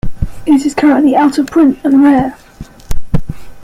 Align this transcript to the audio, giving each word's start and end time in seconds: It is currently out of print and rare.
It 0.47 0.65
is 0.65 0.73
currently 0.73 1.15
out 1.15 1.37
of 1.37 1.45
print 1.45 1.77
and 1.83 2.01
rare. 2.01 2.35